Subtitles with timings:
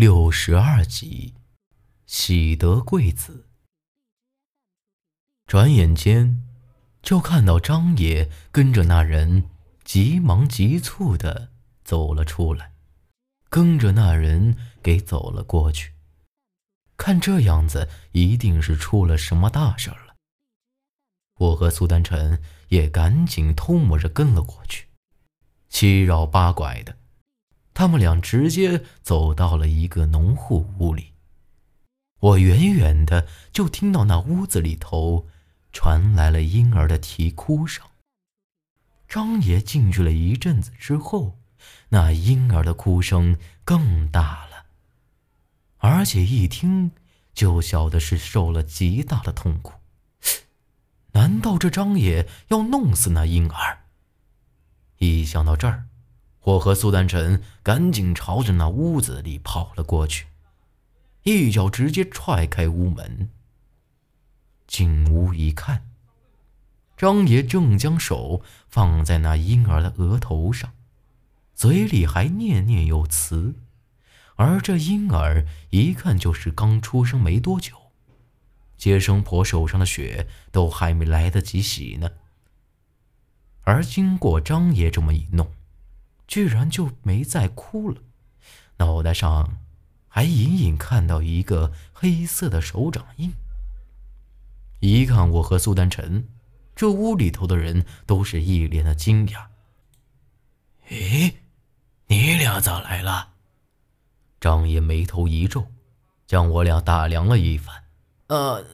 [0.00, 1.34] 六十二集，
[2.06, 3.50] 喜得贵子。
[5.46, 6.42] 转眼间，
[7.02, 9.50] 就看到张爷跟着那人
[9.84, 11.50] 急忙急促的
[11.84, 12.72] 走了出来，
[13.50, 15.92] 跟着那人给走了过去。
[16.96, 20.16] 看这样子，一定是出了什么大事了。
[21.36, 24.86] 我和苏丹臣也赶紧偷摸着跟了过去，
[25.68, 26.96] 七绕八拐的。
[27.80, 31.14] 他们俩直接走到了一个农户屋里，
[32.18, 35.26] 我远远的就听到那屋子里头
[35.72, 37.82] 传来了婴儿的啼哭声。
[39.08, 41.38] 张爷进去了一阵子之后，
[41.88, 44.66] 那婴儿的哭声更大了，
[45.78, 46.90] 而且一听
[47.32, 49.72] 就晓得是受了极大的痛苦。
[51.12, 53.84] 难道这张爷要弄死那婴儿？
[54.98, 55.86] 一想到这儿。
[56.42, 60.26] 我和苏丹臣赶紧朝着那屋子里跑了过去，
[61.24, 63.30] 一脚直接踹开屋门。
[64.66, 65.86] 进屋一看，
[66.96, 70.72] 张爷正将手放在那婴儿的额头上，
[71.54, 73.56] 嘴里还念念有词，
[74.36, 77.76] 而这婴儿一看就是刚出生没多久，
[78.78, 82.10] 接生婆手上的血都还没来得及洗呢。
[83.64, 85.52] 而经过张爷这么一弄，
[86.30, 87.96] 居然就没再哭了，
[88.76, 89.58] 脑袋上
[90.06, 93.32] 还隐隐看到一个黑色的手掌印。
[94.78, 96.28] 一看我和苏丹晨，
[96.76, 99.46] 这屋里头的人都是一脸的惊讶。
[100.88, 101.34] 咦，
[102.06, 103.30] 你俩咋来了？
[104.40, 105.66] 张爷眉头一皱，
[106.28, 107.82] 将我俩打量了一番。
[108.28, 108.64] 呃，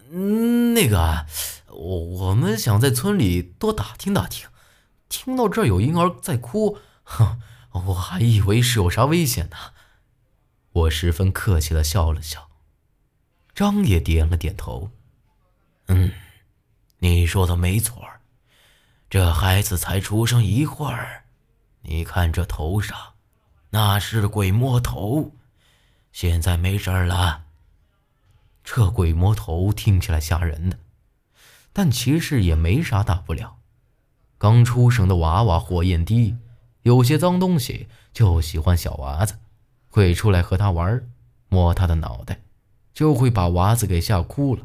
[0.74, 1.24] 那个，
[1.68, 4.46] 我我们想在村里多打听打听，
[5.08, 6.76] 听到这儿有婴儿在哭。
[7.06, 7.40] 哼，
[7.70, 9.56] 我还以为是有啥危险呢。
[10.72, 12.50] 我十分客气的笑了笑。
[13.54, 14.90] 张也点了点头。
[15.86, 16.12] 嗯，
[16.98, 18.04] 你说的没错
[19.08, 21.24] 这孩子才出生一会儿，
[21.82, 23.14] 你看这头上，
[23.70, 25.32] 那是鬼魔头。
[26.12, 27.44] 现在没事了。
[28.64, 30.78] 这鬼魔头听起来吓人的，
[31.72, 33.58] 但其实也没啥大不了。
[34.38, 36.36] 刚出生的娃娃火焰低。
[36.86, 39.40] 有些脏东西就喜欢小娃子，
[39.88, 41.04] 会出来和他玩，
[41.48, 42.42] 摸他的脑袋，
[42.94, 44.64] 就会把娃子给吓哭了。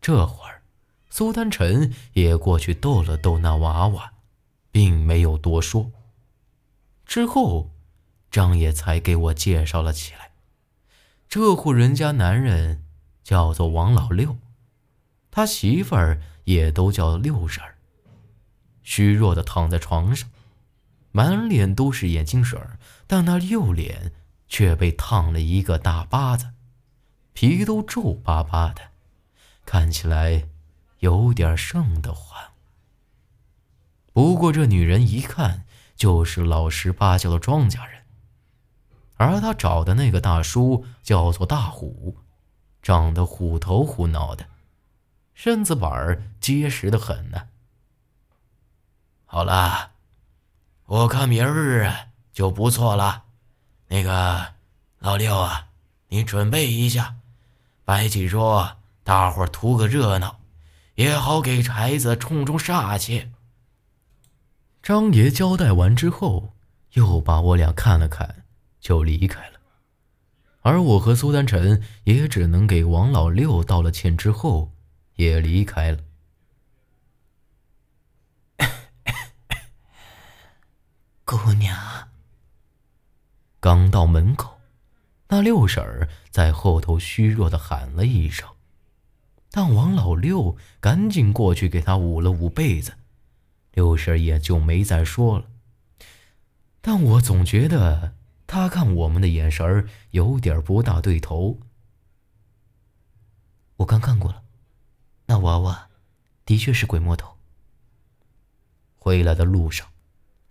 [0.00, 0.62] 这会儿，
[1.10, 4.14] 苏丹臣也过去逗了逗那娃娃，
[4.70, 5.90] 并没有多说。
[7.04, 7.70] 之后，
[8.30, 10.30] 张爷才给我介绍了起来。
[11.28, 12.82] 这户人家男人
[13.22, 14.38] 叫做王老六，
[15.30, 17.76] 他媳妇儿也都叫六婶儿。
[18.82, 20.26] 虚弱的躺在床上。
[21.18, 22.60] 满脸都是眼睛水
[23.08, 24.12] 但那右脸
[24.46, 26.50] 却被烫了一个大疤子，
[27.32, 28.90] 皮都皱巴巴的，
[29.66, 30.46] 看起来
[31.00, 32.52] 有点瘆得慌。
[34.12, 38.04] 不过这女人一看就是老实巴交的庄稼人，
[39.16, 42.18] 而他找的那个大叔叫做大虎，
[42.80, 44.46] 长得虎头虎脑的，
[45.34, 47.48] 身子板结实的很呢。
[49.26, 49.97] 好了。
[50.88, 53.24] 我看明儿就不错了，
[53.88, 54.54] 那个
[54.98, 55.66] 老六啊，
[56.08, 57.16] 你准备一下，
[57.84, 60.40] 摆几桌，大伙儿图个热闹，
[60.94, 63.28] 也好给柴子冲冲煞气。
[64.82, 66.54] 张爷交代完之后，
[66.94, 68.46] 又把我俩看了看，
[68.80, 69.60] 就离开了。
[70.62, 74.72] 而我和苏丹臣也只能给王老六道了歉之后，
[75.16, 75.98] 也离开了。
[81.30, 82.08] 姑娘，
[83.60, 84.58] 刚到门口，
[85.28, 88.48] 那六婶儿在后头虚弱的喊了一声，
[89.50, 92.94] 但王老六赶紧过去给她捂了捂被子，
[93.72, 95.44] 六婶儿也就没再说了。
[96.80, 98.14] 但我总觉得
[98.46, 101.60] 他看我们的眼神儿有点不大对头。
[103.76, 104.42] 我刚看过了，
[105.26, 105.90] 那娃娃
[106.46, 107.36] 的确是鬼魔头。
[108.96, 109.86] 回来的路上。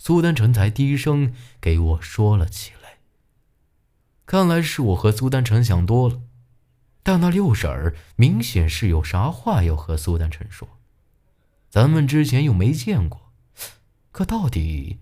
[0.08, 3.00] 苏丹臣才低声给我说了起来。
[4.26, 6.22] 看来是我和苏丹臣想多了，
[7.04, 10.80] 但那六婶儿明显是有啥话要和苏丹臣说。
[11.70, 13.34] 咱们之前又没见过，
[14.14, 15.00] 可到底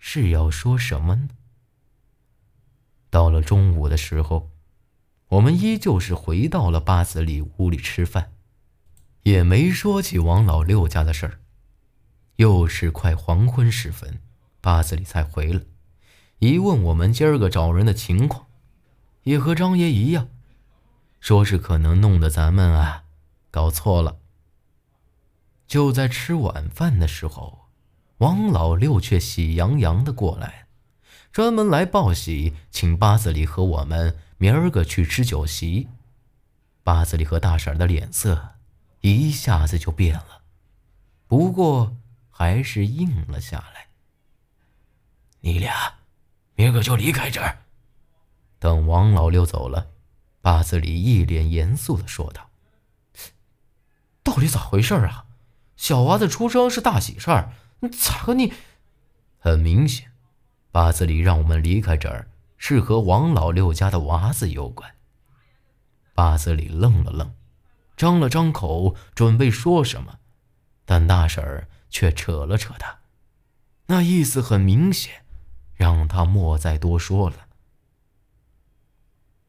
[0.00, 1.28] 是要说什么呢？
[3.10, 4.50] 到了中午的时候，
[5.28, 8.32] 我们依旧是回到了八子里屋里吃饭，
[9.22, 11.38] 也没说起王老六家的事儿。
[12.36, 14.20] 又是快黄昏时分，
[14.60, 15.60] 八子里才回来，
[16.38, 18.46] 一问我们今儿个找人的情况，
[19.22, 20.28] 也和张爷一样，
[21.20, 23.04] 说是可能弄得咱们啊
[23.50, 24.18] 搞错了。
[25.66, 27.68] 就在吃晚饭的时候，
[28.18, 30.66] 王老六却喜洋洋的过来，
[31.32, 35.88] 专门来报喜，请八子里和我们明儿个去吃酒席。
[36.82, 38.56] 八子里和大婶的脸色
[39.00, 40.42] 一下子就变了，
[41.26, 41.96] 不过
[42.36, 43.86] 还是应了下来。
[45.38, 45.94] 你俩
[46.56, 47.58] 明个就离开这儿。
[48.58, 49.86] 等王老六走了，
[50.42, 52.50] 八子里一脸严肃的说道
[54.24, 55.26] ：“到底咋回事啊？
[55.76, 57.52] 小娃子出生是大喜事儿，
[57.92, 58.52] 咋和你……
[59.38, 60.10] 很明显，
[60.72, 62.28] 八子里让我们离开这儿，
[62.58, 64.92] 是和王老六家的娃子有关。”
[66.14, 67.32] 八子里愣了愣，
[67.96, 70.18] 张了张口，准备说什么，
[70.84, 72.98] 但大婶儿却扯了扯他，
[73.86, 75.24] 那意思很明显，
[75.74, 77.46] 让他莫再多说了。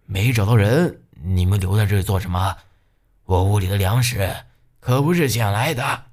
[0.06, 2.58] 没找到人，你们留在这里做什么？
[3.24, 4.46] 我屋里的粮食
[4.80, 6.06] 可不是捡来的。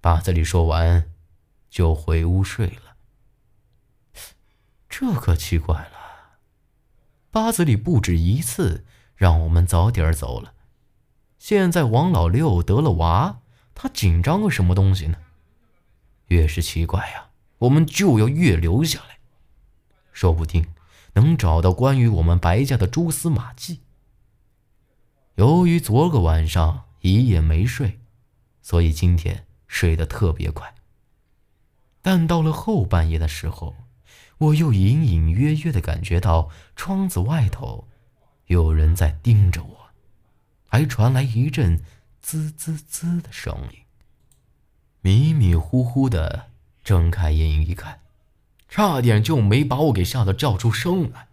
[0.00, 1.12] 八子里说完，
[1.68, 2.96] 就回屋睡了。
[4.88, 6.38] 这可奇怪了，
[7.30, 8.86] 八子里不止一次。
[9.18, 10.54] 让我们早点走了。
[11.40, 13.40] 现在王老六得了娃，
[13.80, 15.18] 他紧张个什么东西呢？
[16.26, 17.28] 越是奇怪呀，
[17.58, 19.20] 我们就要越留下来，
[20.12, 20.66] 说不定
[21.12, 23.82] 能找到关于我们白家的蛛丝马迹。
[25.36, 28.00] 由于昨个晚上一夜没睡，
[28.62, 30.74] 所以今天睡得特别快。
[32.02, 33.76] 但到了后半夜的时候，
[34.38, 37.86] 我又隐隐约约的感觉到窗子外头。
[38.46, 39.90] 有人在盯着我，
[40.66, 41.80] 还传来一阵
[42.20, 43.80] 滋滋滋的声音。
[45.00, 46.50] 迷迷糊糊的
[46.82, 48.00] 睁开眼一看，
[48.68, 51.28] 差点就没把我给吓得叫出声来。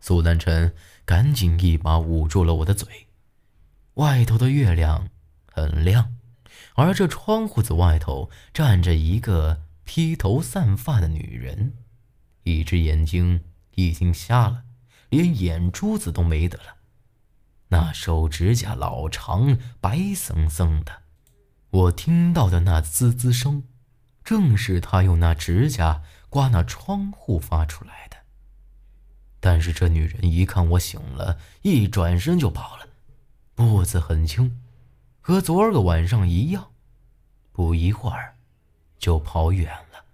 [0.00, 0.74] 苏南辰
[1.04, 3.06] 赶紧一把捂住了我的嘴。
[3.94, 5.08] 外头的月亮
[5.46, 6.14] 很亮，
[6.74, 11.74] 而这窗户子外头站着一个披头散发的女人，
[12.42, 13.44] 一只眼睛
[13.74, 14.64] 已经瞎了。
[15.10, 16.76] 连眼珠子都没得了，
[17.74, 21.02] 那手指甲老长，白森森的。
[21.70, 23.64] 我听到的那滋滋声，
[24.22, 28.16] 正是他用那指甲刮那窗户发出来的。
[29.40, 32.86] 但是这女人一看我醒了，一转身就跑了，
[33.56, 34.60] 步子很轻，
[35.20, 36.70] 和昨儿个晚上一样。
[37.50, 38.36] 不一会儿，
[39.00, 40.04] 就跑远了。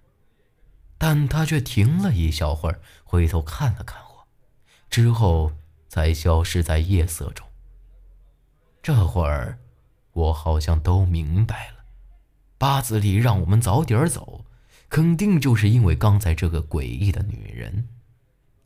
[0.96, 4.26] 但她却停了一小会儿，回头看了看我。
[4.88, 5.52] 之后
[5.90, 7.46] 才消失在夜色中。
[8.92, 9.56] 这会儿，
[10.14, 11.84] 我好像都明白了，
[12.58, 14.44] 八子里让我们早点走，
[14.88, 17.86] 肯定就是因为刚才这个诡异的女人，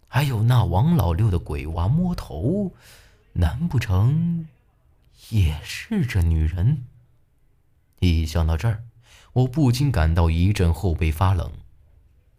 [0.09, 2.73] 还有那王老六的鬼娃摸头，
[3.35, 4.49] 难不成
[5.29, 6.85] 也是这女人？
[7.99, 8.83] 一想到这儿，
[9.35, 11.53] 我不禁感到一阵后背发冷。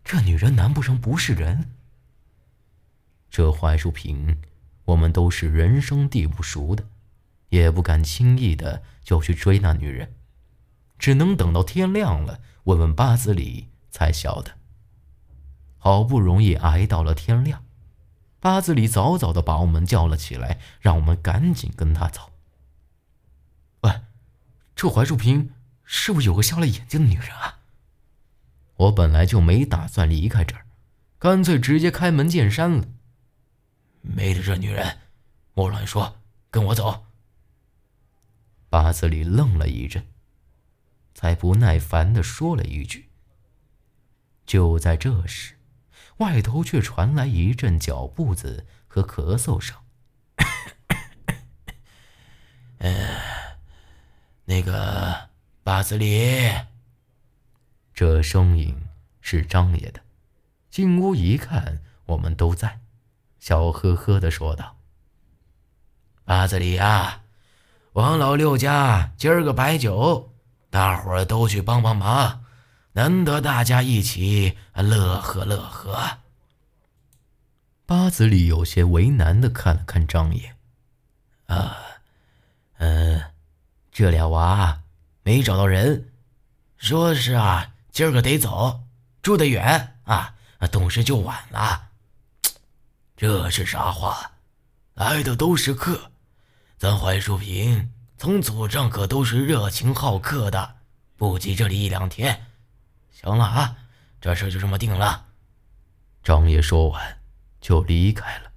[0.04, 1.70] 这女人难不成不是人？
[3.30, 4.42] 这槐树坪，
[4.86, 6.84] 我们都是人生地不熟的，
[7.50, 10.14] 也不敢轻易的就去追那女人，
[10.98, 14.52] 只能等到天亮了，问问八子里才晓得。
[15.78, 17.64] 好不容易挨到了天亮，
[18.40, 22.32] 八字里早早的把我们叫了起来，让我们赶紧跟他走。
[23.82, 24.02] 喂，
[24.76, 25.52] 这槐树坪
[25.84, 27.60] 是不是有个瞎了眼睛的女人啊？
[28.78, 30.66] 我本来就没打算离开这儿，
[31.20, 32.86] 干脆直接开门见山了。
[34.02, 34.98] 没的，这女人，
[35.54, 36.18] 莫乱说，
[36.52, 37.05] 跟我走。
[38.76, 40.06] 八子里愣了一阵，
[41.14, 43.10] 才不耐烦的说了一句。
[44.46, 45.58] 就在这时，
[46.18, 49.78] 外头却传来一阵脚步子和咳嗽声。
[52.80, 53.18] 嗯，
[54.44, 55.30] 那个
[55.64, 56.52] 八子里，
[57.94, 58.76] 这声音
[59.22, 60.02] 是张爷的。
[60.70, 62.82] 进屋一看，我们都在。
[63.40, 64.76] 笑呵呵的说道
[66.26, 67.22] ：“八子里呀，
[67.96, 70.34] 王老六家今儿个摆酒，
[70.70, 72.44] 大伙儿都去帮帮忙，
[72.92, 76.18] 难得大家一起乐呵乐呵。”
[77.88, 80.58] 八子里有些为难的看了看张爷
[81.48, 81.78] ：“啊，
[82.80, 83.32] 嗯，
[83.94, 84.82] 这俩娃
[85.24, 86.12] 没找到人，
[86.76, 88.84] 说是啊，今儿个得走，
[89.22, 90.36] 住得远啊，
[90.70, 91.84] 懂事就晚了。”
[93.16, 94.32] 这是啥话？
[94.96, 96.12] 来的都是客，
[96.86, 100.76] 咱槐树坪从祖上可都是热情好客的，
[101.18, 102.46] 不急这里一两天。
[103.10, 103.76] 行了啊，
[104.22, 105.26] 这事就这么定了。
[106.22, 107.18] 张爷说完
[107.60, 108.52] 就离开了。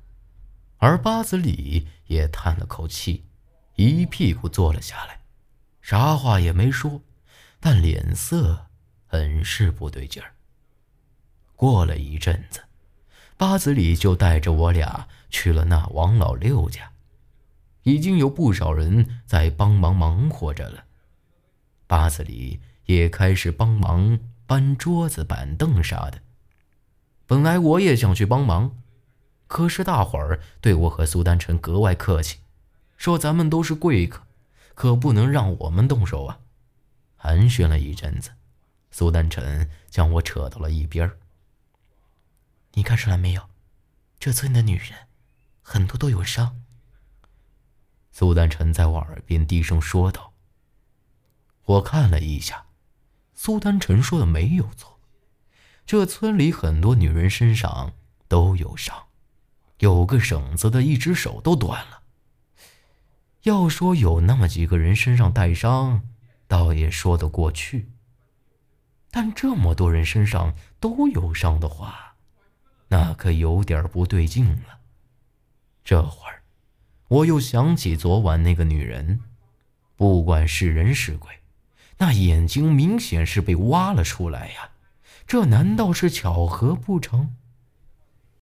[0.77, 3.25] 而八子里也叹了口气，
[3.77, 5.21] 一屁股坐了下来，
[5.81, 7.01] 啥话也没说，
[7.59, 8.67] 但脸色
[9.07, 10.35] 很是不对劲儿。
[11.57, 12.63] 过了一阵子，
[13.39, 16.93] 八子里就带着我俩去了那王老六家，
[17.89, 20.85] 已经有不少人在帮忙忙活着了。
[21.87, 26.21] 八子里也开始帮忙搬桌子、板凳啥的。
[27.27, 28.77] 本来我也想去帮忙。
[29.47, 32.41] 可是大伙儿对我和苏丹臣格外客气，
[32.99, 34.25] 说咱们都是贵客，
[34.75, 36.41] 可不能让我们动手啊。
[37.17, 38.33] 寒暄了一阵子，
[38.91, 41.17] 苏丹臣将我扯到了一边儿
[42.75, 43.49] 你看出来没有？
[44.21, 44.91] 这村的女人
[45.63, 46.61] 很多都有伤。
[48.19, 50.33] 苏丹臣在我耳边低声说道。
[51.67, 52.67] 我看了一下，
[53.33, 54.99] 苏丹臣说的没有错，
[55.87, 57.93] 这村里很多女人身上
[58.27, 59.05] 都有伤。
[59.79, 62.03] 有个婶子的一只手都断了。
[63.43, 66.03] 要说有那么几个人身上带伤，
[66.49, 67.93] 倒也说得过去。
[69.13, 72.17] 但这么多人身上都有伤的话，
[72.89, 74.81] 那可有点不对劲了。
[75.85, 76.38] 这会儿，
[77.09, 79.21] 我又想起昨晚那个女人，
[79.97, 81.31] 不管是人是鬼，
[81.97, 84.71] 那眼睛明显是被挖了出来呀。
[85.27, 87.35] 这难道是巧合不成？